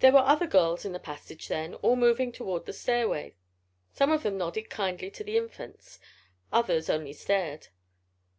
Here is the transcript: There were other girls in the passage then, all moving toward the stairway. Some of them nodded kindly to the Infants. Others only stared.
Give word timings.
There 0.00 0.12
were 0.12 0.18
other 0.18 0.46
girls 0.46 0.84
in 0.84 0.92
the 0.92 0.98
passage 0.98 1.48
then, 1.48 1.72
all 1.76 1.96
moving 1.96 2.32
toward 2.32 2.66
the 2.66 2.74
stairway. 2.74 3.34
Some 3.90 4.12
of 4.12 4.22
them 4.22 4.36
nodded 4.36 4.68
kindly 4.68 5.10
to 5.12 5.24
the 5.24 5.38
Infants. 5.38 5.98
Others 6.52 6.90
only 6.90 7.14
stared. 7.14 7.68